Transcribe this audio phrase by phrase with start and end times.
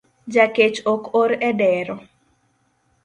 [0.33, 1.95] Jakech ok or edero